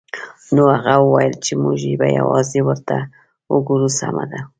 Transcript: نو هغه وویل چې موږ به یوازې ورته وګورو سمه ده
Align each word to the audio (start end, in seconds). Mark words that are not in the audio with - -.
نو 0.55 0.63
هغه 0.73 0.93
وویل 1.05 1.33
چې 1.45 1.53
موږ 1.63 1.79
به 1.99 2.07
یوازې 2.19 2.59
ورته 2.63 2.95
وګورو 3.53 3.89
سمه 3.99 4.25
ده 4.31 4.39